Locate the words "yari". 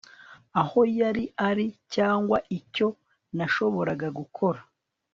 0.99-1.23